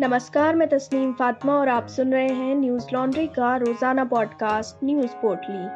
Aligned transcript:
नमस्कार, 0.00 0.56
मैं 0.56 0.68
तस्नीम 0.68 1.12
फातिमा 1.12 1.54
और 1.54 1.68
आप 1.68 1.86
सुन 1.86 2.12
रहे 2.12 2.28
हैं 2.28 2.54
न्यूज़ 2.54 2.86
लॉन्ड्री 2.92 3.26
का 3.26 3.56
रोज़ाना 3.56 4.04
पॉडकास्ट 4.04 4.84
न्यूज़ 4.84 5.12
पोर्टली। 5.12 5.66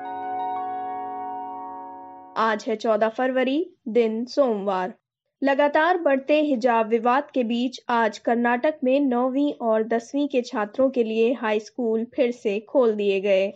आज 2.37 2.65
है 2.69 2.77
14 2.77 3.09
फरवरी, 3.09 3.75
दिन 3.89 4.25
सोमवार। 4.25 4.95
लगातार 5.43 5.99
बढ़ते 5.99 6.43
हिजाब 6.43 6.89
विवाद 6.89 7.31
के 7.35 7.45
बीच 7.45 7.81
आज 7.89 8.19
कर्नाटक 8.19 8.75
में 8.85 9.01
नौवीं 9.01 9.53
और 9.53 9.83
दसवीं 9.83 10.29
के 10.29 10.43
छात्रों 10.43 10.91
के 10.91 11.05
लिए 11.05 11.33
हाई 11.33 11.61
स्कूल 11.61 12.07
फिर 12.15 12.31
से 12.31 12.61
खोल 12.61 12.93
दिए 12.93 13.21
गए। 13.21 13.53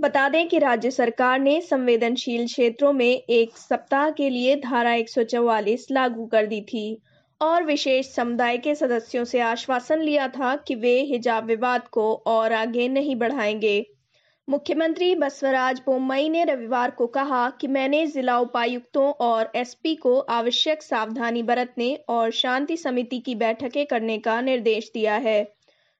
बता 0.00 0.28
दें 0.28 0.48
कि 0.48 0.58
राज्य 0.58 0.90
सरकार 0.90 1.38
ने 1.38 1.60
संवेदनशील 1.60 2.46
क्षेत्रों 2.46 2.92
में 2.92 3.16
एक 3.16 3.56
सप्ताह 3.56 4.10
के 4.10 4.30
लिए 4.30 4.56
धारा 4.56 4.94
144 4.94 5.86
लागू 5.90 6.26
कर 6.26 6.46
दी 6.46 6.60
थी। 6.60 7.02
और 7.44 7.64
विशेष 7.64 8.14
समुदाय 8.14 8.58
के 8.58 8.74
सदस्यों 8.74 9.24
से 9.24 9.40
आश्वासन 9.40 10.00
लिया 10.00 10.28
था 10.28 10.56
कि 10.56 10.74
वे 10.74 11.00
हिजाब 11.00 11.44
विवाद 11.44 11.88
को 11.88 12.14
और 12.26 12.52
आगे 12.52 12.88
नहीं 12.88 13.16
बढ़ाएँगे। 13.16 13.86
मुख्यमंत्री 14.48 15.14
बसवराज 15.14 15.82
बोम्मई 15.86 16.28
ने 16.28 16.44
रविवार 16.44 16.90
को 16.90 17.06
कहा 17.06 17.50
कि 17.50 17.66
मैंने 17.66 18.06
जिला 18.06 18.38
उपायुक्तों 18.38 19.12
और 19.20 19.52
एसपी 19.56 19.94
को 19.94 20.18
आवश्यक 20.18 20.82
सावधानी 20.82 21.42
बरतने 21.42 21.94
और 22.08 22.30
शांति 22.30 22.76
समिति 22.76 23.18
की 23.18 23.34
बैठकें 23.34 23.86
करने 23.86 24.18
का 24.18 24.40
निर्देश 24.40 24.90
दिया 24.94 25.14
है। 25.14 25.54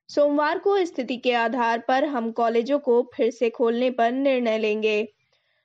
सोमवार 0.09 0.59
को 0.59 0.85
स्थिति 0.85 1.17
के 1.17 1.33
आधार 1.33 1.79
पर 1.79 2.05
हम 2.05 2.31
कॉलेजों 2.31 2.79
को 2.79 3.11
फिर 3.15 3.31
से 3.31 3.51
खोलने 3.51 3.91
पर 3.91 4.13
निर्णय 4.13 4.59
लेंगे। 4.59 5.13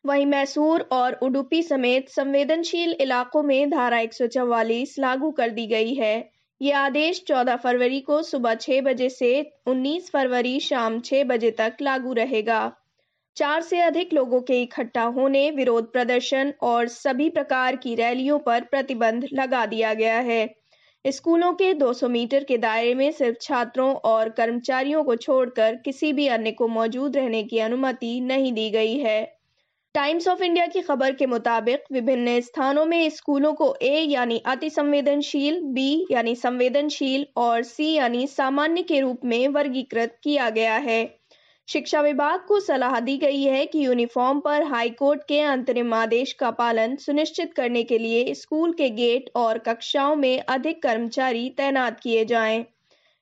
वहीं 0.05 0.25
मैसूर 0.25 0.87
और 0.91 1.13
उडुपी 1.13 1.63
समेत 1.63 2.09
संवेदनशील 2.09 2.95
इलाकों 3.01 3.43
में 3.43 3.69
धारा 3.69 3.99
144 3.99 4.99
लागू 4.99 5.31
कर 5.31 5.49
दी 5.49 5.67
गई 5.67 5.93
है। 5.93 6.29
ये 6.61 6.71
आदेश 6.71 7.23
14 7.27 7.55
फरवरी 7.55 7.99
को 7.99 8.21
सुबह 8.21 8.55
6 8.55 8.81
बजे 8.81 9.09
से 9.09 9.51
19 9.67 10.09
फरवरी 10.09 10.59
शाम 10.59 10.99
6 10.99 11.23
बजे 11.23 11.51
तक 11.51 11.77
लागू 11.81 12.13
रहेगा। 12.13 12.71
चार 13.35 13.61
से 13.61 13.79
अधिक 13.79 14.13
लोगों 14.13 14.41
के 14.41 14.61
इकट्ठा 14.61 15.03
होने, 15.03 15.51
विरोध 15.51 15.91
प्रदर्शन 15.93 16.53
और 16.61 16.87
सभी 16.87 17.29
प्रकार 17.29 17.75
की 17.75 17.95
रैलियों 17.95 18.39
पर 18.39 18.61
प्रतिबंध 18.61 19.27
लगा 19.33 19.65
दिया 19.65 19.93
गया 19.93 20.19
है। 20.19 20.55
स्कूलों 21.05 21.53
के 21.53 21.73
200 21.73 22.07
मीटर 22.07 22.43
के 22.43 22.57
दायरे 22.57 22.93
में 22.93 23.11
सिर्फ़ 23.11 23.37
छात्रों 23.41 23.93
और 23.95 24.29
कर्मचारियों 24.29 25.03
को 25.03 25.15
छोड़कर 25.15 25.75
किसी 25.75 26.13
भी 26.13 26.27
अन्य 26.27 26.51
को 26.51 26.67
मौजूद 26.67 27.17
रहने 27.17 27.43
की 27.43 27.59
अनुमति 27.59 28.19
नहीं 28.21 28.53
दी 28.53 28.69
गई 28.69 28.97
है। 28.97 29.38
टाइम्स 29.95 30.27
ऑफ़ 30.27 30.43
इंडिया 30.43 30.65
की 30.67 30.81
खबर 30.81 31.11
के 31.11 31.25
मुताबिक 31.25 31.83
विभिन्न 31.91 32.39
स्थानों 32.41 32.85
में 32.85 33.09
स्कूलों 33.09 33.53
को 33.53 33.75
ए 33.81 34.01
यानी 34.01 34.37
अति 34.45 34.69
संवेदनशील 34.69 35.59
बी 35.63 36.05
यानी 36.11 36.35
संवेदनशील 36.35 37.25
और 37.37 37.63
सी 37.63 37.91
यानी 37.93 38.27
सामान्य 38.27 38.83
के 38.83 38.99
रूप 38.99 39.25
में 39.25 39.47
वर्गीकृत 39.47 40.17
किया 40.23 40.49
गया 40.49 40.75
है 40.75 40.99
शिक्षा 41.67 42.01
विभाग 42.01 42.45
को 42.47 42.59
सलाह 42.59 42.99
दी 42.99 43.17
गई 43.17 43.41
है 43.43 43.65
कि 43.65 43.85
यूनिफॉर्म 43.85 44.39
पर 44.39 44.63
हाईकोर्ट 44.63 45.23
के 45.23 45.39
अंतरिम 45.39 45.93
आदेश 45.93 46.33
का 46.33 46.51
पालन 46.51 46.95
सुनिश्चित 46.95 47.53
करने 47.53 47.83
के 47.83 47.97
लिए 47.97 48.33
स्कूल 48.33 48.73
के 48.73 48.89
गेट 48.89 49.29
और 49.35 49.57
कक्षाओं 49.57 50.15
में 50.15 50.39
अधिक 50.39 50.83
कर्मचारी 50.83 51.49
तैनात 51.49 51.99
किए 51.99 52.25
जाएँ। 52.25 52.65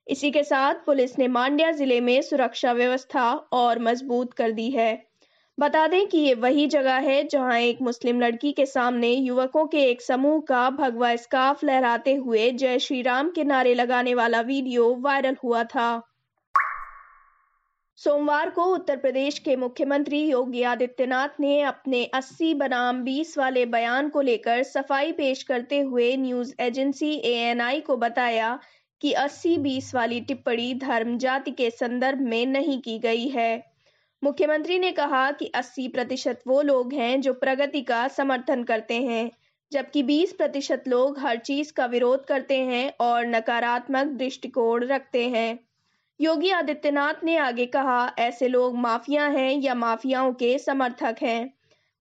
इसी 0.07 0.31
के 0.31 0.43
साथ 0.43 0.85
पुलिस 0.85 1.19
ने 1.19 1.27
मांड्या 1.27 1.71
ज़िले 1.71 2.01
में 2.01 2.21
सुरक्षा 2.21 2.73
व्यवस्था 2.73 3.33
और 3.33 3.79
मज़बूत 3.79 4.33
कर 4.33 4.51
दी 4.51 4.69
है 4.71 5.06
बता 5.59 5.87
दें 5.87 6.07
कि 6.07 6.17
ये 6.17 6.33
वही 6.33 6.67
जगह 6.67 6.93
है 6.93 7.23
जहाँ 7.27 7.57
एक 7.59 7.81
मुस्लिम 7.81 8.19
लड़की 8.21 8.51
के 8.51 8.65
सामने 8.65 9.09
युवकों 9.09 9.65
के 9.67 9.77
एक 9.81 10.01
समूह 10.01 10.39
का 10.39 10.69
भगवा 10.69 11.15
स्काफ 11.15 11.63
लहराते 11.63 12.13
हुए 12.15 12.49
जय 12.51 12.79
श्री 12.79 13.01
राम 13.01 13.29
के 13.29 13.43
नारे 13.43 13.73
लगाने 13.73 14.13
वाला 14.13 14.41
वीडियो 14.41 14.93
वायरल 14.95 15.35
हुआ 15.43 15.63
था। 15.63 16.01
सोमवार 17.99 18.49
को 18.49 18.63
उत्तर 18.63 18.97
प्रदेश 18.97 19.39
के 19.39 19.55
मुख्यमंत्री 19.55 20.19
योगी 20.21 20.63
आदित्यनाथ 20.63 21.39
ने 21.39 21.61
अपने 21.61 22.03
80 22.15 22.53
बनाम 22.53 23.03
20 23.03 23.37
वाले 23.37 23.65
बयान 23.65 24.09
को 24.09 24.21
लेकर 24.21 24.61
सफ़ाई 24.63 25.11
पेश 25.11 25.41
करते 25.43 25.79
हुए 25.79 26.15
न्यूज़ 26.17 26.53
एजेंसी 26.59 27.09
एएनआई 27.25 27.79
को 27.79 27.97
बताया 27.97 28.59
कि 29.01 29.13
80-20 29.13 29.93
वाली 29.95 30.21
टिप्पणी 30.21 30.73
धर्म 30.73 31.17
जाति 31.17 31.51
के 31.51 31.69
संदर्भ 31.69 32.21
में 32.21 32.45
नहीं 32.45 32.79
की 32.81 32.99
गई 32.99 33.27
है। 33.27 33.76
मुख्यमंत्री 34.23 34.79
ने 34.79 34.91
कहा 34.91 35.31
कि 35.31 35.51
80 35.55 35.87
प्रतिशत 35.87 36.39
वो 36.47 36.61
लोग 36.61 36.93
हैं 36.93 37.21
जो 37.21 37.33
प्रगति 37.33 37.81
का 37.81 38.07
समर्थन 38.07 38.63
करते 38.63 38.93
हैं, 38.93 39.31
जबकि 39.71 40.03
20 40.03 40.33
प्रतिशत 40.33 40.83
लोग 40.87 41.19
हर 41.19 41.37
चीज़ 41.37 41.73
का 41.73 41.85
विरोध 41.85 42.25
करते 42.25 42.57
हैं 42.57 42.93
और 42.99 43.25
नकारात्मक 43.25 44.07
दृष्टिकोण 44.07 44.83
रखते 44.83 45.29
हैं। 45.29 45.59
योगी 46.21 46.49
आदित्यनाथ 46.49 47.13
ने 47.23 47.37
आगे 47.37 47.65
कहा, 47.65 48.15
ऐसे 48.19 48.47
लोग 48.47 48.75
माफिया 48.75 49.27
हैं 49.27 49.59
या 49.61 49.75
माफियाओं 49.75 50.33
के 50.33 50.59
समर्थक 50.59 51.15
हैं। 51.21 51.53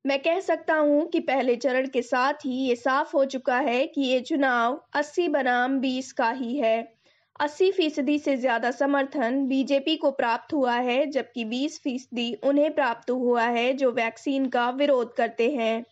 मैं 0.07 0.23
कह 0.23 0.41
सकता 0.41 0.75
हूँ 0.75 1.07
कि 1.09 1.21
पहले 1.21 1.57
चरण 1.57 1.87
के 1.87 2.03
साथ 2.03 2.33
ही 2.33 2.69
ये 2.69 2.77
साफ़ 2.77 3.17
हो 3.17 3.25
चुका 3.25 3.59
है 3.59 3.87
कि 3.87 4.01
ये 4.01 4.21
चुनाव 4.21 4.85
80 4.95 5.29
बनाम 5.29 5.81
20 5.81 6.13
का 6.13 6.31
ही 6.31 6.59
है। 6.59 6.96
80 7.41 7.71
फ़ीसदी 7.71 8.19
से 8.19 8.37
ज़्यादा 8.37 8.71
समर्थन 8.71 9.47
बीजेपी 9.47 9.97
को 9.97 10.11
प्राप्त 10.11 10.53
हुआ 10.53 10.75
है, 10.75 11.07
जबकि 11.07 11.45
20 11.45 11.79
फ़ीसदी 11.83 12.33
उन्हें 12.45 12.75
प्राप्त 12.75 13.11
हुआ 13.11 13.43
है 13.43 13.73
जो 13.73 13.91
वैक्सीन 13.93 14.47
का 14.47 14.69
विरोध 14.71 15.15
करते 15.15 15.51
हैं। 15.51 15.85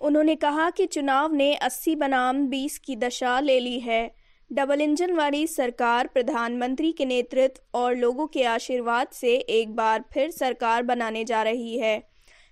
उन्होंने 0.00 0.34
कहा 0.36 0.68
कि 0.70 0.86
चुनाव 0.86 1.32
ने 1.32 1.54
80 1.54 1.94
बनाम 1.96 2.46
20 2.46 2.78
की 2.78 2.96
दशा 2.96 3.38
ले 3.40 3.58
ली 3.60 3.78
है। 3.80 4.10
डबल 4.50 4.80
इंजन 4.80 5.12
वाली 5.12 5.46
सरकार 5.46 6.06
प्रधानमंत्री 6.06 6.92
के 6.92 7.04
नेतृत्व 7.04 7.78
और 7.78 7.96
लोगों 7.96 8.26
के 8.26 8.44
आशीर्वाद 8.44 9.08
से 9.12 9.34
एक 9.34 9.74
बार 9.76 10.04
फिर 10.12 10.30
सरकार 10.30 10.82
बनाने 10.82 11.24
जा 11.24 11.42
रही 11.42 11.78
है। 11.78 12.00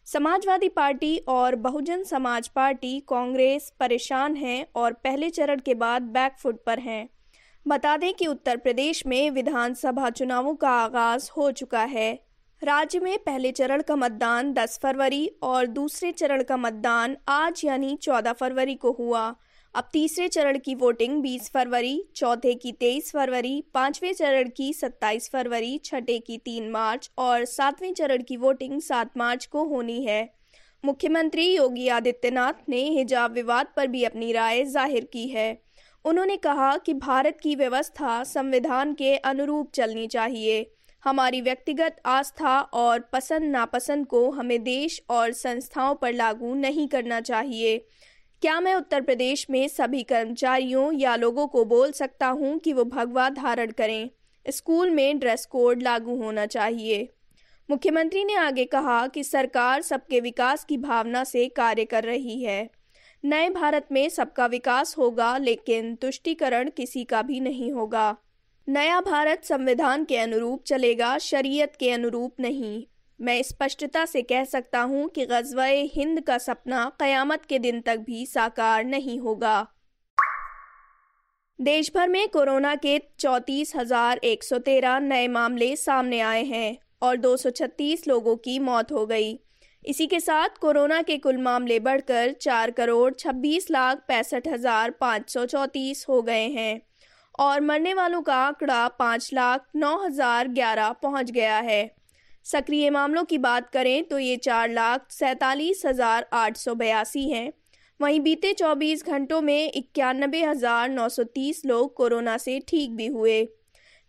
समाजवादी 0.07 0.69
पार्टी 0.69 1.17
और 1.29 1.55
बहुजन 1.61 2.03
समाज 2.05 2.49
पार्टी 2.49 2.99
कांग्रेस 3.09 3.73
परेशान 3.81 4.37
हैं 4.37 4.67
और 4.75 4.93
पहले 5.05 5.31
चरण 5.31 5.61
के 5.61 5.75
बाद 5.77 6.03
बैकफुट 6.13 6.65
पर 6.67 6.79
हैं। 6.79 7.09
बता 7.67 7.97
दें 7.97 8.13
कि 8.15 8.27
उत्तर 8.27 8.57
प्रदेश 8.57 9.07
में 9.07 9.31
विधानसभा 9.31 10.11
चुनावों 10.11 10.55
का 10.55 10.71
आगाज़ 10.71 11.31
हो 11.37 11.51
चुका 11.51 11.83
है। 11.83 12.13
राज्य 12.63 13.01
में 13.01 13.19
पहले 13.19 13.53
चरण 13.53 13.83
का 13.83 13.97
मतदान 13.97 14.53
10 14.53 14.79
फरवरी 14.83 15.27
और 15.43 15.67
दूसरे 15.67 16.13
चरण 16.13 16.43
का 16.43 16.57
मतदान 16.57 17.17
आज 17.29 17.63
यानी 17.65 17.97
14 17.97 18.33
फरवरी 18.33 18.75
को 18.75 18.93
हुआ। 18.93 19.35
अब 19.75 19.89
तीसरे 19.93 20.29
चरण 20.29 20.59
की 20.59 20.75
वोटिंग 20.75 21.23
20 21.23 21.51
फरवरी, 21.51 22.03
चौथे 22.17 22.55
की 22.55 22.73
23 22.73 23.13
फरवरी, 23.13 23.65
पाँचवें 23.75 24.13
चरण 24.13 24.49
की 24.49 24.73
27 24.73 25.31
फरवरी, 25.31 25.79
छठे 25.79 26.19
की 26.19 26.39
3 26.39 26.71
मार्च 26.71 27.11
और 27.19 27.45
सातवें 27.45 27.93
चरण 27.95 28.23
की 28.23 28.37
वोटिंग 28.37 28.81
7 28.81 29.17
मार्च 29.17 29.47
को 29.47 29.65
होनी 29.65 30.05
है। 30.05 30.29
मुख्यमंत्री 30.85 31.55
योगी 31.55 31.89
आदित्यनाथ 31.89 32.69
ने 32.69 32.83
हिजाब 32.91 33.33
विवाद 33.33 33.67
पर 33.77 33.87
भी 33.87 34.05
अपनी 34.05 34.33
राय 34.33 34.65
ज़ाहिर 34.65 35.05
की 35.05 35.29
है। 35.29 35.51
उन्होंने 36.05 36.37
कहा 36.37 36.77
कि 36.77 36.95
भारत 36.95 37.39
की 37.43 37.55
व्यवस्था 37.55 38.25
संविधान 38.25 38.95
के 38.95 39.17
अनुरूप 39.17 39.71
चलनी 39.75 40.07
चाहिए। 40.07 40.71
हमारी 41.05 41.41
व्यक्तिगत 41.41 41.97
आस्था 42.07 42.61
और 42.61 43.01
पसंद 43.01 43.51
नापसंद 43.51 44.07
को 44.07 44.31
हमें 44.31 44.63
देश 44.63 45.03
और 45.11 45.33
संस्थाओं 45.33 45.95
पर 45.95 46.13
लागू 46.13 46.55
नहीं 46.55 46.89
करना 46.89 47.21
चाहिए। 47.21 47.79
क्या 48.43 48.61
मैं 48.61 48.75
उत्तर 48.75 49.01
प्रदेश 49.01 49.47
में 49.51 49.69
सभी 49.69 50.03
कर्मचारियों 50.03 50.93
या 50.93 51.17
लोगों 51.17 51.47
को 51.47 51.65
बोल 51.65 51.93
सकता 51.93 52.27
हूँ 52.27 52.59
कि 52.59 52.73
वो 52.73 52.85
भगवा 52.85 53.31
धारण 53.31 53.71
करें? 53.71 54.11
स्कूल 54.49 54.91
में 54.91 55.19
ड्रेस 55.19 55.47
कोड 55.47 55.83
लागू 55.83 56.17
होना 56.17 56.47
चाहिए। 56.47 57.09
मुख्यमंत्री 57.71 58.25
ने 58.25 58.35
आगे 58.35 58.65
कहा 58.65 59.07
कि 59.07 59.25
सरकार 59.25 59.83
सबके 59.83 60.21
विकास 60.21 60.65
की 60.65 60.77
भावना 60.77 61.25
से 61.25 61.49
कार्य 61.49 61.85
कर 61.85 62.05
रही 62.05 62.43
है। 62.43 62.71
नए 63.25 63.49
भारत 63.51 63.87
में 63.93 64.09
सबका 64.09 64.47
विकास 64.47 64.97
होगा, 64.99 65.37
लेकिन 65.39 65.95
तुष्टिकरण 65.95 66.71
किसी 66.71 67.05
का 67.05 67.23
भी 67.23 67.41
नहीं 67.41 67.73
होगा। 67.73 68.17
नया 68.69 69.01
भारत 69.01 69.45
संविधान 69.45 70.05
के 70.05 70.17
अनुरूप 70.17 70.63
चलेगा, 70.67 71.19
शरीयत 71.19 71.77
के 71.77 71.91
अनुरूप 71.91 72.41
नहीं। 72.41 72.87
मैं 73.21 73.43
स्पष्टता 73.43 74.05
से 74.05 74.23
कह 74.23 74.45
सकता 74.45 74.81
हूँ 74.81 75.09
कि 75.09 75.27
गजवाए 75.27 75.83
हिंद 75.95 76.21
का 76.21 76.39
सपना 76.39 76.93
कयामत 77.01 77.45
के 77.45 77.59
दिन 77.59 77.81
तक 77.81 77.99
भी 77.99 78.27
साकार 78.27 78.85
नहीं 78.85 79.19
होगा। 79.19 79.67
देश 81.59 81.91
भर 81.95 82.09
में 82.09 82.29
कोरोना 82.29 82.75
के 82.75 82.99
चौंतीस 83.19 83.77
हज़ार 83.77 84.19
एक 84.25 84.45
सौ 84.45 84.59
तेरह 84.59 84.99
नए 84.99 85.29
मामले 85.29 85.77
सामने 85.77 86.21
आए 86.21 86.45
हैं 86.45 86.79
और 87.03 87.17
236 87.17 88.09
लोगों 88.09 88.37
की 88.37 88.59
मौत 88.59 88.93
हो 88.93 89.07
गई। 89.07 89.41
इसी 89.85 90.07
के 90.07 90.19
साथ 90.21 90.59
कोरोना 90.61 91.01
के 91.03 91.17
कुल 91.19 91.37
मामले 91.39 91.79
बढ़कर 91.81 92.33
चार 92.33 92.71
करोड़ 92.71 93.13
छब्बीस 93.13 93.71
लाख 93.71 94.03
पैंसठ 94.09 94.49
हज़ार 94.49 94.91
पाँच 94.91 95.31
सौ 95.31 95.45
चौंतीस 95.47 96.05
हो 96.09 96.21
गए 96.23 96.49
हैं 96.49 96.81
और 97.39 97.61
मरने 97.61 97.95
वालों 97.95 98.21
का 98.23 98.35
आंकड़ा 98.37 98.87
पाँच 98.99 99.31
लाख 99.35 99.65
नौ 99.77 99.97
हज़ार 99.99 100.49
ग्यारह 100.49 100.91
पहुँच 101.03 101.31
गया 101.31 101.57
है। 101.59 101.91
सक्रिय 102.47 102.91
मामलों 102.91 103.25
की 103.25 103.39
बात 103.39 103.71
करें 103.71 104.03
तो 104.05 104.19
ये 104.19 104.37
चार 104.39 104.71
लाख 104.71 105.07
सैतालीस 105.11 105.83
हज़ार 105.87 106.27
आठ 106.33 106.57
सौ 106.57 106.75
बयासी 106.75 107.29
हैं। 107.31 107.53
वहीं 108.01 108.21
बीते 108.21 108.53
24 108.55 109.07
घंटों 109.07 109.41
में 109.43 109.73
इक्यानबे 109.73 110.45
हज़ार 110.45 110.89
नौ 110.89 111.09
सौ 111.09 111.25
तीस 111.25 111.65
लोग 111.67 111.95
कोरोना 111.97 112.37
से 112.39 112.59
ठीक 112.69 112.97
भी 112.97 113.07
हुए। 113.09 113.43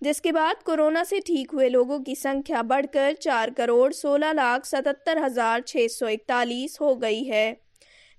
जिसके 0.01 0.31
बाद 0.31 0.61
कोरोना 0.65 1.03
से 1.03 1.19
ठीक 1.19 1.51
हुए 1.51 1.69
लोगों 1.69 1.99
की 1.99 2.15
संख्या 2.15 2.61
बढ़कर 2.63 3.13
चार 3.13 3.49
करोड़ 3.49 3.91
सोलह 3.93 4.31
लाख 4.33 4.65
सतहत्तर 4.65 5.17
हज़ार 5.17 5.61
छः 5.61 5.87
सौ 5.87 6.07
इकतालीस 6.07 6.77
हो 6.81 6.95
गई 6.95 7.23
है। 7.23 7.51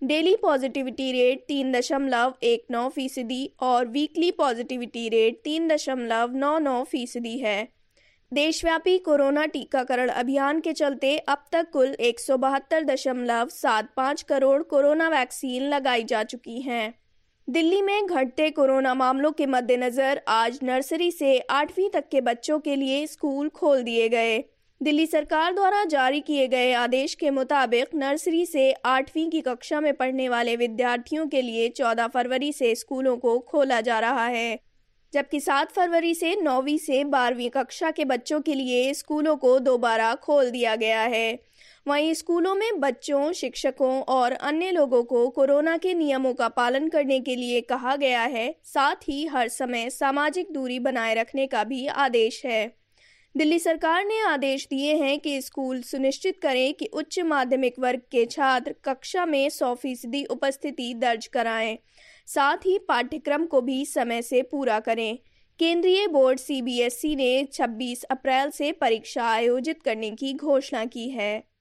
डेली 0.02 0.34
पॉजिटिविटी 0.36 1.10
रेट 1.12 1.44
तीन 1.48 1.72
दशमलव 1.72 2.34
एक 2.42 2.64
नौ 2.70 2.88
फ़ीसदी 2.88 3.44
और 3.62 3.88
वीकली 3.88 4.30
पॉजिटिविटी 4.30 5.08
रेट 5.08 5.40
तीन 5.44 5.68
दशमलव 5.68 6.36
नौ 6.36 6.58
नौ 6.58 6.82
फ़ीसदी 6.84 7.38
है। 7.38 7.62
देशव्यापी 8.32 8.98
कोरोना 8.98 9.44
टीकाकरण 9.46 10.08
अभियान 10.10 10.60
के 10.60 10.72
चलते 10.72 11.16
अब 11.18 11.44
तक 11.52 11.70
कुल 11.72 11.94
एक 12.00 12.20
सौ 12.20 12.36
बहत्तर 12.38 12.84
दशमलव 12.84 13.48
सात 13.48 13.92
पाँच 13.96 14.22
करोड़ 14.22 14.62
कोरोना 14.62 15.08
वैक्सीन 15.08 15.68
लगाई 15.68 16.04
जा 16.04 16.22
चुकी 16.24 16.60
हैं। 16.60 16.94
दिल्ली 17.48 17.80
में 17.82 18.06
घटते 18.06 18.48
कोरोना 18.50 18.92
मामलों 18.94 19.30
के 19.32 19.46
मद्देनजर 19.46 20.20
आज 20.28 20.58
नर्सरी 20.62 21.10
से 21.10 21.38
आठवीं 21.40 21.88
तक 21.90 22.04
के 22.10 22.20
बच्चों 22.20 22.58
के 22.58 22.76
लिए 22.76 23.06
स्कूल 23.06 23.48
खोल 23.48 23.82
दिए 23.82 24.08
गए। 24.08 24.38
दिल्ली 24.80 25.06
सरकार 25.06 25.52
द्वारा 25.52 25.82
जारी 25.84 26.20
किए 26.20 26.46
गए 26.48 26.72
आदेश 26.72 27.14
के 27.14 27.30
मुताबिक 27.30 27.94
नर्सरी 27.94 28.44
से 28.46 28.70
आठवीं 28.72 29.28
की 29.30 29.40
कक्षा 29.40 29.80
में 29.80 29.92
पढ़ने 29.94 30.28
वाले 30.28 30.56
विद्यार्थियों 30.56 31.26
के 31.26 31.42
लिए 31.42 31.68
14 31.70 32.08
फरवरी 32.08 32.52
से 32.52 32.74
स्कूलों 32.74 33.16
को 33.16 33.38
खोला 33.38 33.80
जा 33.80 33.98
रहा 33.98 34.26
है, 34.26 34.58
जबकि 35.12 35.40
7 35.40 35.72
फरवरी 35.72 36.14
से 36.14 36.34
नौवीं 36.42 36.78
से 36.78 37.04
बारहवीं 37.04 37.50
कक्षा 37.50 37.90
के 37.90 38.04
बच्चों 38.04 38.40
के 38.40 38.54
लिए 38.54 38.92
स्कूलों 38.94 39.36
को 39.36 39.58
दोबारा 39.60 40.14
खोल 40.14 40.50
दिया 40.50 40.76
गया 40.76 41.00
है। 41.00 41.38
वहीं 41.86 42.12
स्कूलों 42.14 42.54
में 42.54 42.80
बच्चों, 42.80 43.32
शिक्षकों 43.32 44.00
और 44.02 44.32
अन्य 44.32 44.70
लोगों 44.70 45.02
को 45.04 45.28
कोरोना 45.28 45.76
के 45.76 45.94
नियमों 45.94 46.34
का 46.34 46.48
पालन 46.48 46.88
करने 46.88 47.18
के 47.20 47.34
लिए 47.36 47.60
कहा 47.60 47.96
गया 47.96 48.22
है, 48.22 48.54
साथ 48.64 49.08
ही 49.08 49.26
हर 49.26 49.48
समय 49.48 49.90
सामाजिक 49.90 50.52
दूरी 50.52 50.78
बनाए 50.78 51.14
रखने 51.14 51.46
का 51.46 51.64
भी 51.64 51.86
आदेश 51.86 52.44
है। 52.46 52.66
दिल्ली 53.34 53.58
सरकार 53.58 54.04
ने 54.04 54.20
आदेश 54.20 54.66
दिए 54.70 54.94
हैं 54.94 55.18
कि 55.20 55.40
स्कूल 55.40 55.82
सुनिश्चित 55.82 56.40
करें 56.42 56.74
कि 56.74 56.86
उच्च 56.86 57.18
माध्यमिक 57.18 57.78
वर्ग 57.78 58.00
के 58.10 58.24
छात्र 58.26 58.74
कक्षा 58.84 59.26
में 59.26 59.48
सौ 59.50 59.74
फ़ीसदी 59.74 60.24
उपस्थिति 60.24 60.92
दर्ज 60.94 61.26
कराएँ, 61.26 61.78
साथ 62.26 62.66
ही 62.66 62.78
पाठ्यक्रम 62.78 63.46
को 63.46 63.60
भी 63.60 63.84
समय 63.86 64.22
से 64.22 64.42
पूरा 64.42 64.80
करें। 64.80 65.18
केंद्रीय 65.60 66.06
बोर्ड 66.06 66.38
सीबीएसई 66.38 67.16
ने 67.16 67.48
26 67.52 68.02
अप्रैल 68.04 68.50
से 68.50 68.72
परीक्षा 68.72 69.24
आयोजित 69.24 69.82
करने 69.82 70.10
की 70.10 70.34
घोषणा 70.34 70.84
की 70.84 71.08
है। 71.08 71.51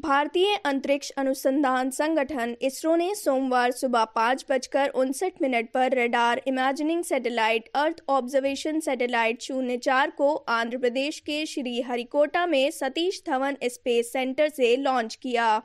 भारतीय 0.00 0.54
अंतरिक्ष 0.56 1.10
अनुसंधान 1.10 1.90
संगठन 1.90 2.54
इसरो 2.62 2.94
ने 2.96 3.14
सोमवार 3.14 3.70
सुबह 3.70 4.04
पाँच 4.14 4.44
बजकर 4.50 4.88
उनसठ 4.90 5.42
मिनट 5.42 5.68
पर 5.72 5.94
radar 5.94 6.40
imagining 6.46 7.02
satellite, 7.04 7.68
earth 7.74 8.00
observation 8.08 8.80
satellite 8.80 9.42
शून्य 9.42 9.76
चार 9.78 10.10
को 10.10 10.34
आंध्र 10.48 10.78
प्रदेश 10.78 11.18
के 11.20 11.44
श्री 11.46 11.80
हरिकोटा 11.80 12.46
में 12.46 12.70
सतीश 12.70 13.22
धवन 13.26 13.56
स्पेस 13.64 14.12
सेंटर 14.12 14.48
से 14.48 14.74
लॉन्च 14.76 15.14
किया। 15.14 15.62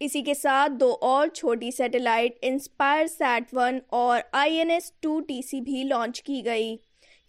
इसी 0.00 0.22
के 0.22 0.34
साथ 0.34 0.68
दो 0.70 0.92
और 0.92 1.28
छोटी 1.28 1.72
सैटेलाइट, 1.72 2.38
इंस्पायर 2.42 3.06
सैट 3.06 3.54
वन 3.54 3.80
और 3.92 4.22
I 4.34 4.56
N 4.56 4.70
S 4.70 4.92
two 5.02 5.20
T 5.20 5.42
C 5.42 5.60
भी 5.60 5.84
लॉन्च 5.84 6.18
की 6.18 6.42
गई। 6.42 6.76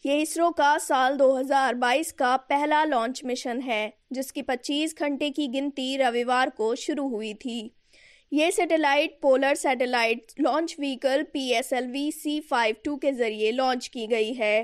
ये 0.05 0.17
इसरो 0.21 0.49
का 0.51 0.77
साल 0.77 1.15
2022 1.17 2.11
का 2.11 2.35
पहला 2.49 2.83
लॉन्च 2.83 3.21
मिशन 3.25 3.61
है, 3.61 3.93
जिसकी 4.13 4.41
25 4.41 4.93
घंटे 4.99 5.29
की 5.29 5.47
गिनती 5.47 5.95
रविवार 5.97 6.49
को 6.49 6.73
शुरू 6.75 7.07
हुई 7.07 7.33
थी। 7.33 7.59
ये 8.31 8.51
satellite 8.51 9.17
polar 9.21 9.55
satellite 9.55 10.31
launch 10.39 10.75
vehicle 10.79 11.23
P 11.23 11.49
S 11.51 11.73
L 11.73 11.87
V 11.87 12.11
C 12.11 12.39
five 12.39 12.75
two 12.85 12.95
के 12.95 13.11
ज़रिए 13.11 13.51
लॉन्च 13.51 13.87
की 13.87 14.07
गई 14.07 14.33
है। 14.33 14.57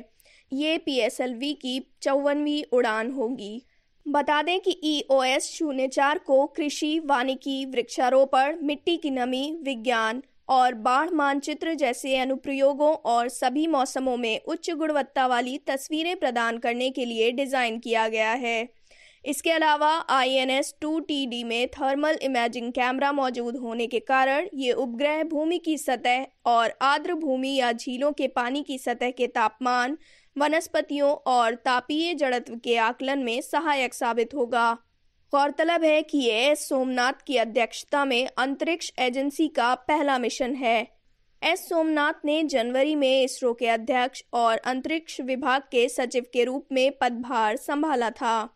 ये 0.52 0.78
पी 0.78 0.98
एस 1.00 1.20
एल 1.22 1.34
वी 1.36 1.54
की 1.54 1.80
चौवनवीं 2.02 2.64
उड़ान 2.72 3.12
होगी। 3.12 3.62
बता 4.06 4.42
दें 4.42 4.60
कि 4.60 4.80
ई 4.84 5.00
ओ 5.12 5.22
एस 5.24 5.50
शून्य 5.50 5.88
चार 5.88 6.18
को 6.18 6.46
कृषि, 6.48 7.00
वानिकी, 7.00 7.66
वृक्षारोपण, 7.66 8.58
मिट्टी 8.64 8.98
की 8.98 9.10
नमी, 9.10 9.60
विज्ञान 9.64 10.22
और 10.50 10.74
बाढ़ 10.75 11.10
मानचित्र 11.10 11.74
जैसे 11.74 12.18
अनुप्रयोगों 12.18 12.94
और 13.06 13.30
सभी 13.30 13.66
मौसमों 13.68 14.16
में 14.18 14.40
उच्च 14.40 14.69
गुणवत्ता 14.72 15.28
वाली 15.28 15.57
तस्वीरें 15.68 16.16
प्रदान 16.16 16.57
करने 16.57 16.90
के 16.90 17.06
लिए 17.06 17.31
डिज़ाइन 17.31 17.80
किया 17.80 18.07
गया 18.07 18.31
है। 18.31 18.68
इसके 19.25 19.51
अलावा 19.51 19.90
I 20.10 20.34
N 20.36 20.50
S 20.50 20.74
two 20.81 21.00
T 21.00 21.25
D 21.25 21.44
में 21.44 21.68
थर्मल 21.69 22.18
इमेजिंग 22.24 22.72
कैमरा 22.72 23.12
मौजूद 23.12 23.57
होने 23.57 23.88
के 23.88 24.00
कारण 24.01 24.48
ये 24.54 24.72
उपग्रह 24.74 25.24
भूमि 25.24 25.57
की 25.57 25.78
सतह 25.78 26.25
और 26.46 26.74
आर्द्र 26.81 27.13
भूमि 27.16 27.56
या 27.56 27.72
झीलों 27.72 28.12
के 28.12 28.28
पानी 28.28 28.63
की 28.63 28.78
सतह 28.78 29.12
के 29.12 29.28
तापमान, 29.28 29.98
वनस्पतियों 30.36 31.13
और 31.28 31.56
तापीय 31.56 32.13
जड़त्व 32.13 32.56
के 32.56 32.75
आकलन 32.78 33.24
में 33.24 33.39
सहायक 33.42 33.94
साबित 33.94 34.34
होगा। 34.36 34.78
गौरतलब 35.36 35.84
है 35.84 36.02
कि 36.02 36.18
ये 36.18 36.32
एस 36.32 36.70
सोमनाथ 36.70 37.14
की 37.28 37.38
अध्यक्षता 37.38 38.06
में 38.06 38.30
अंतरिक्ष 38.38 38.92
एजेंसी 39.00 39.48
का 39.48 39.76
पहला 39.76 40.18
मिशन 40.18 40.56
है। 40.56 40.88
एस 41.44 41.70
सोमनाथ 41.70 42.14
ने 42.26 42.44
जनवरी 42.44 42.96
में 42.96 43.24
इसरो 43.24 43.54
के 43.54 43.68
अध्यक्ष 43.68 44.24
और 44.34 44.58
अंतरिक्ष 44.58 45.22
विभाग 45.22 45.62
के 45.62 45.90
सचिव 45.90 46.26
के 46.34 46.44
रूप 46.44 46.68
में 46.72 46.92
पदभार 47.02 47.56
संभाला 47.56 48.10
था। 48.10 48.50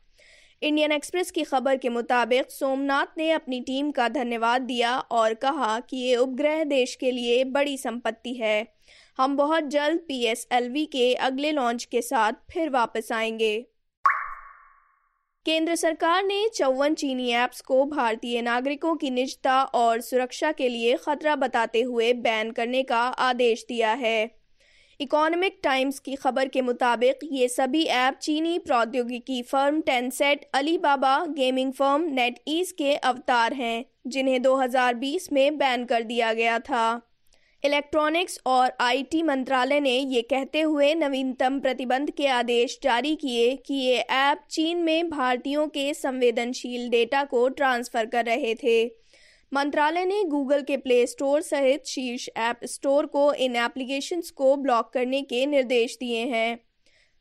इंडियन 0.62 0.92
एक्सप्रेस 0.92 1.32
की 1.32 1.44
खबर 1.44 1.78
के 1.78 1.90
मुताबिक 1.90 2.52
सोमनाथ 2.52 3.06
ने 3.18 3.32
अपनी 3.32 3.62
टीम 3.62 3.92
का 3.92 4.10
धन्यवाद 4.10 4.62
दिया 4.62 5.00
और 5.00 5.34
कहा 5.34 5.80
कि 5.80 5.98
ये 5.98 6.16
उपग्रह 6.16 6.64
देश 6.64 6.96
के 6.96 7.12
लिए 7.12 7.44
बड़ी 7.44 7.78
संपत्ति 7.78 8.34
है। 8.34 8.68
हम 9.18 9.38
बहुत 9.38 9.64
जल्द 9.64 10.00
पीएसएलवी 10.00 10.86
के 10.86 11.14
अगले 11.14 11.52
लॉन्च 11.52 11.86
के 11.86 12.02
साथ 12.02 12.34
फिर 12.52 12.70
वापस 12.70 13.12
आएँगे। 13.12 13.77
केंद्र 15.48 15.76
सरकार 15.76 16.24
ने 16.24 16.50
चौवन 16.56 16.94
चीनी 16.94 17.30
ऐप्स 17.32 17.62
को 17.62 17.86
भारतीय 17.86 18.42
नागरिकों 18.42 18.96
की 18.96 19.10
निजता 19.10 19.64
और 19.64 20.02
सुरक्षा 20.02 20.52
के 20.52 20.70
लिए 20.70 20.98
खतरा 20.98 21.36
बताते 21.36 21.82
हुए 21.82 22.14
बैन 22.14 22.52
करने 22.52 22.84
का 22.84 23.02
आदेश 23.02 23.66
दिया 23.70 23.94
है। 23.94 24.32
इकोनॉमिक 25.02 25.60
टाइम्स 25.64 26.00
की 26.00 26.16
खबर 26.16 26.48
के 26.48 26.62
मुताबिक 26.62 27.20
ये 27.32 27.48
सभी 27.48 27.84
ऐप 27.84 28.14
चीनी 28.14 28.60
प्रौद्योगिकी 28.60 29.42
firm 29.42 29.82
Tencent, 29.82 30.50
Alibaba 30.54 31.26
gaming 31.26 31.74
firm 31.74 32.02
NetEase 32.48 32.72
के 32.72 32.96
अवतार 32.96 33.54
हैं, 33.54 33.86
जिन्हें 34.08 34.42
2020 34.42 35.34
में 35.34 35.58
बैन 35.58 35.86
कर 35.86 36.04
दिया 36.04 36.34
गया 36.34 36.60
था। 36.60 37.02
इलेक्ट्रॉनिक्स 37.64 38.40
और 38.46 38.72
आईटी 38.80 39.24
मंत्रालय 39.24 39.80
ने 39.80 40.00
ये 40.00 40.22
कहते 40.22 40.62
हुए 40.62 40.96
नवीनतम 40.96 41.60
प्रतिबंध 41.60 42.12
के 42.12 42.28
आदेश 42.28 42.80
जारी 42.84 43.16
किए 43.16 43.56
कि 43.56 43.74
ये 43.74 43.98
ऐप 43.98 44.42
चीन 44.50 44.78
में 44.78 45.10
भारतीयों 45.10 45.68
के 45.68 45.94
संवेदनशील 45.94 46.90
डेटा 46.90 47.24
को 47.24 47.50
ट्रांसफ़र 47.50 48.06
कर 48.06 48.26
रहे 48.26 48.56
थे। 48.56 48.86
मंत्रालय 49.54 50.06
ने 50.06 50.24
गूगल 50.24 50.62
के 50.62 50.78
प्ले 50.78 51.08
स्टोर 51.08 51.42
सहित 51.42 51.86
शीर्ष 51.86 52.30
ऐप 52.38 52.60
स्टोर 52.66 53.06
को 53.06 53.34
इन 53.34 53.56
एप्लीकेशंस 53.56 54.32
को 54.32 54.56
ब्लॉक 54.56 54.92
करने 54.94 55.22
के 55.22 55.46
निर्देश 55.46 55.98
दिए 56.00 56.26
हैं। 56.26 56.60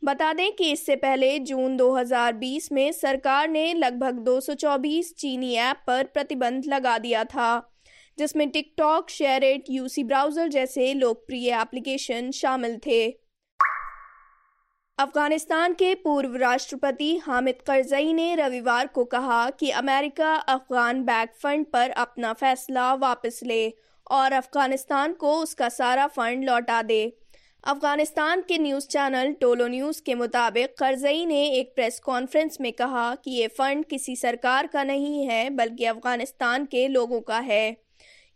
बता 0.04 0.32
दें 0.32 0.52
कि 0.52 0.72
इससे 0.72 0.96
पहले 0.96 1.38
जून 1.38 1.76
2020 1.76 2.72
में 2.72 2.92
सरकार 2.92 3.48
ने 3.48 3.74
लगभग 3.74 4.12
224 4.12 5.14
चीनी 5.18 5.54
ऐप 5.54 5.76
पर 5.86 6.04
प्रतिबंध 6.04 6.66
लगा 6.66 6.98
दिया 6.98 7.24
था। 7.24 7.75
जिसमें 8.18 8.48
टिकटॉक 8.50 9.10
शेयरेट 9.10 9.64
यूसी 9.70 10.04
ब्राउज़र 10.04 10.48
जैसे 10.48 10.92
लोकप्रिय 10.94 11.52
एप्लीकेशन 11.52 12.30
शामिल 12.30 12.78
थे। 12.86 13.06
अफ़गानिस्तान 14.98 15.72
के 15.72 15.94
पूर्व 15.94 16.36
राष्ट्रपति 16.36 17.16
हामिद 17.16 17.58
करजई 17.66 18.12
ने 18.12 18.34
रविवार 18.34 18.86
को 18.86 19.04
कहा 19.04 19.48
कि 19.50 19.70
अमेरिका 19.70 20.34
अफगान 20.34 21.02
बैक 21.04 21.34
फंड 21.42 21.66
पर 21.66 21.90
अपना 21.98 22.32
फैसला 22.32 22.92
वापस 22.94 23.40
ले 23.44 23.68
और 24.10 24.32
अफ़गानिस्तान 24.32 25.12
को 25.12 25.36
उसका 25.38 25.68
सारा 25.68 26.06
फंड 26.06 26.44
लौटा 26.44 26.80
दे। 26.82 27.02
अफ़गानिस्तान 27.64 28.40
के 28.40 28.58
न्यूज़ 28.58 28.86
चैनल 28.86 29.32
टोलो 29.32 29.66
न्यूज़ 29.68 30.02
के 30.02 30.14
मुताबिक 30.14 30.74
करजई 30.78 31.24
ने 31.26 31.42
एक 31.50 31.72
प्रेस 31.74 32.00
कॉन्फ्रेंस 32.00 32.58
में 32.60 32.72
कहा 32.72 33.14
कि 33.14 33.30
ये 33.30 33.48
फंड 33.48 33.84
किसी 33.84 34.16
सरकार 34.16 34.66
का 34.66 34.84
नहीं 34.84 35.26
है, 35.26 35.48
बल्कि 35.50 35.84
अफ़गानिस्तान 35.84 36.64
के 36.64 36.86
लोगों 36.88 37.20
का 37.20 37.38
है। 37.38 37.85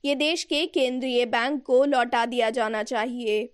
ये 0.05 0.15
देश 0.15 0.45
के 0.45 0.65
केंद्रीय 0.67 1.25
बैंक 1.27 1.63
को 1.63 1.85
लौटा 1.85 2.25
दिया 2.27 2.51
जाना 2.51 2.83
चाहिए। 2.83 3.49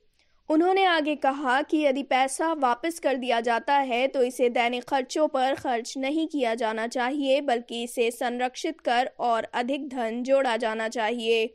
उन्होंने 0.48 0.84
आगे 0.84 1.14
कहा 1.16 1.60
कि 1.62 1.78
यदि 1.78 2.02
पैसा 2.02 2.52
वापस 2.52 2.98
कर 2.98 3.16
दिया 3.16 3.40
जाता 3.40 3.74
है 3.74 4.06
तो 4.08 4.22
इसे 4.22 4.48
दैनिक 4.48 4.84
खर्चों 4.84 5.26
पर 5.28 5.54
खर्च 5.54 5.94
नहीं 5.98 6.26
किया 6.26 6.54
जाना 6.54 6.86
चाहिए, 6.86 7.40
बल्कि 7.40 7.82
इसे 7.82 8.10
संरक्षित 8.10 8.80
कर 8.80 9.10
और 9.20 9.48
अधिक 9.54 9.88
धन 9.88 10.22
जोड़ा 10.22 10.56
जाना 10.56 10.88
चाहिए। 10.88 11.46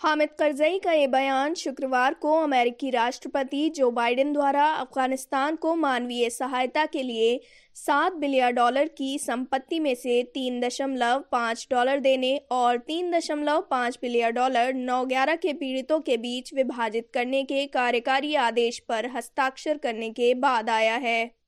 हामिद 0.00 0.28
करजई 0.38 0.78
का 0.78 0.92
ये 0.92 1.06
बयान 1.06 1.52
शुक्रवार 1.54 2.14
को 2.14 2.32
अमेरिकी 2.42 2.90
राष्ट्रपति 2.90 3.68
जो 3.70 3.90
बाइडेन 3.90 4.32
द्वारा 4.32 4.64
अफ़गानिस्तान 4.70 5.56
को 5.56 5.74
मानवीय 5.74 6.28
सहायता 6.30 6.84
के 6.86 7.02
लिए 7.02 7.38
सात 7.76 8.14
बिलियन 8.14 8.54
डॉलर 8.54 8.88
की 8.88 9.18
संपत्ति 9.18 9.78
में 9.80 9.94
से 9.94 10.22
तीन 10.34 10.58
दशमलव 10.60 11.22
पाँच 11.32 11.66
डॉलर 11.70 12.00
देने 12.00 12.36
और 12.50 12.78
तीन 12.78 13.10
दशमलव 13.10 13.60
पाँच 13.70 13.98
बिलियन 14.02 14.32
डॉलर 14.34 14.72
नौ 14.74 15.04
ग्यारह 15.04 15.36
के 15.36 15.52
पीड़ितों 15.52 16.00
के 16.00 16.16
बीच 16.16 16.52
विभाजित 16.54 17.08
करने 17.14 17.42
के 17.44 17.64
कार्यकारी 17.68 18.34
आदेश 18.46 18.78
पर 18.88 19.10
हस्ताक्षर 19.16 19.78
करने 19.78 20.10
के 20.10 20.34
बाद 20.36 20.70
आया 20.70 20.96
है। 20.96 21.41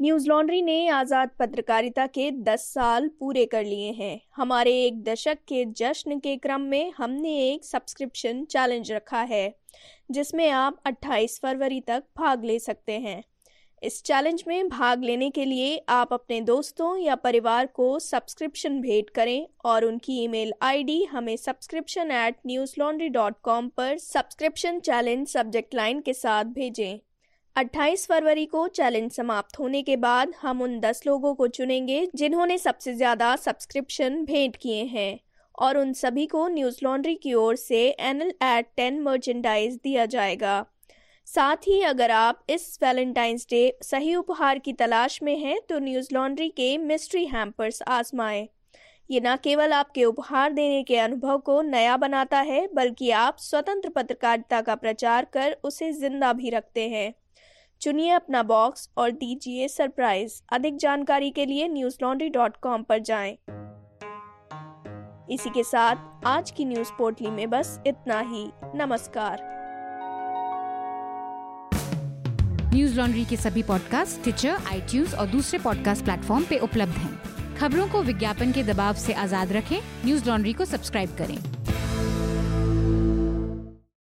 न्यूज़ 0.00 0.26
लॉन्ड्री 0.28 0.60
ने 0.62 0.88
आज़ाद 0.88 1.30
पत्रकारिता 1.38 2.06
के 2.06 2.30
10 2.44 2.62
साल 2.68 3.08
पूरे 3.20 3.44
कर 3.46 3.64
लिए 3.64 3.90
हैं। 3.92 4.20
हमारे 4.36 4.72
एक 4.84 5.02
दशक 5.04 5.38
के 5.48 5.64
जश्न 5.78 6.18
के 6.18 6.34
क्रम 6.36 6.60
में 6.60 6.92
हमने 6.96 7.36
एक 7.42 7.64
सब्सक्रिप्शन 7.64 8.44
चैलेंज 8.44 8.90
रखा 8.92 9.20
है, 9.20 9.54
जिसमें 10.10 10.48
आप 10.50 10.82
28 10.86 11.38
फरवरी 11.42 11.80
तक 11.80 12.02
भाग 12.18 12.44
ले 12.44 12.58
सकते 12.58 12.98
हैं। 12.98 13.22
इस 13.82 14.02
चैलेंज 14.02 14.44
में 14.48 14.68
भाग 14.68 15.04
लेने 15.04 15.30
के 15.30 15.44
लिए 15.44 15.76
आप 15.88 16.12
अपने 16.12 16.40
दोस्तों 16.42 16.96
या 16.98 17.14
परिवार 17.14 17.66
को 17.66 17.98
सब्सक्रिप्शन 18.00 18.80
भेंट 18.80 19.10
करें 19.10 19.46
और 19.64 19.84
उनकी 19.84 20.22
ईमेल 20.24 20.52
आईडी 20.62 21.02
हमें 21.04 21.36
subscription 21.36 22.10
at 22.10 22.36
Newslaundry 22.78 23.08
dot 23.10 23.40
com 23.42 23.68
पर 23.68 23.96
सब्सक्रिप्शन 24.00 24.80
चैलेंज 24.80 25.26
सब्जेक्ट 25.28 25.74
लाइन 25.74 26.00
के 26.00 26.14
साथ 26.14 26.44
भेजें। 26.54 26.98
28 27.56 28.06
फरवरी 28.06 28.44
को 28.46 28.66
चैलेंज 28.68 29.10
समाप्त 29.12 29.58
होने 29.58 29.82
के 29.82 29.96
बाद 29.96 30.32
हम 30.40 30.62
उन 30.62 30.78
10 30.80 31.02
लोगों 31.06 31.34
को 31.34 31.46
चुनेंगे 31.48 32.06
जिन्होंने 32.16 32.56
सबसे 32.58 32.94
ज़्यादा 32.94 33.34
सब्सक्रिप्शन 33.36 34.24
भेंट 34.24 34.56
किए 34.56 34.82
हैं 34.86 35.20
और 35.58 35.78
उन 35.78 35.92
सभी 35.92 36.26
को 36.26 36.46
न्यूज़ 36.48 36.78
लॉन्ड्री 36.82 37.14
की 37.14 37.34
ओर 37.34 37.56
से 37.56 37.84
एनएल 38.00 38.32
एट 38.44 38.66
टेन 38.76 39.00
मर्चेंडाइज 39.02 39.78
दिया 39.84 40.06
जाएगा। 40.06 40.64
साथ 41.28 41.68
ही 41.68 41.80
अगर 41.84 42.10
आप 42.10 42.42
इस 42.50 42.78
वैलेंटाइंस 42.82 43.46
डे 43.50 43.62
सही 43.82 44.14
उपहार 44.16 44.58
की 44.58 44.72
तलाश 44.74 45.22
में 45.22 45.36
हैं 45.38 45.58
तो 45.68 45.78
न्यूज़ 45.78 46.14
लॉन्ड्री 46.14 46.48
के 46.50 46.76
मिस्ट्री 46.80 47.24
हैम्पर्स 47.26 47.82
आजमाएँ। 47.88 48.46
ये 49.10 49.20
न 49.24 49.36
केवल 49.44 49.72
आपके 49.72 50.04
उपहार 50.04 50.52
देने 50.52 50.82
के 50.82 50.96
अनुभव 50.98 51.38
को 51.38 51.60
नया 51.62 51.96
बनाता 51.98 52.38
है, 52.40 52.68
बल्कि 52.74 53.10
आप 53.12 53.36
स्वतंत्र 53.40 53.88
पत्रकारिता 53.90 54.60
का 54.62 54.74
प्रचार 54.76 55.26
कर 55.32 55.56
उसे 55.64 55.92
ज़िंदा 55.94 56.32
भी 56.32 56.50
रखते 56.50 56.88
हैं। 56.90 57.12
चुनिए 57.80 58.10
अपना 58.10 58.42
बॉक्स 58.42 58.90
और 58.96 59.10
दीजिए 59.10 59.68
सरप्राइज़ 59.68 60.42
अधिक 60.52 60.76
जानकारी 60.76 61.30
के 61.30 61.46
लिए 61.46 61.68
न्यूज़ 61.68 61.96
लॉन्ड्री 62.02 62.28
डॉट 62.28 62.56
कॉम 62.56 62.82
पर 62.82 62.98
जाए। 62.98 63.32
इसी 65.30 65.50
के 65.50 65.62
साथ 65.62 66.26
आज 66.26 66.50
की 66.50 66.64
न्यूज़ 66.64 66.92
पोर्टली 66.98 67.30
में 67.30 67.50
बस 67.50 67.80
इतना 67.86 68.20
ही। 68.20 68.46
नमस्कार। 68.74 69.40
न्यूज़ 72.74 72.96
लॉन्ड्री 72.96 73.24
के 73.24 73.36
सभी 73.36 73.62
पॉडकास्ट 73.62 74.22
ट्विटर 74.22 74.56
आई 74.66 75.04
और 75.18 75.26
दूसरे 75.26 75.58
पॉडकास्ट 75.58 76.04
प्लेटफॉर्म 76.04 76.44
पे 76.44 76.58
उपलब्ध 76.58 76.92
हैं। 76.92 77.56
खबरों 77.56 77.88
को 77.88 78.02
विज्ञापन 78.02 78.52
के 78.52 78.62
दबाव 78.62 78.94
से 78.94 79.12
आज़ाद 79.12 79.52
रखें। 79.52 79.78
न्यूज़ 80.04 80.28
लॉन्ड्री 80.28 80.52
को 80.52 80.64
सब्सक्राइब 80.64 81.16
करें। 81.16 81.38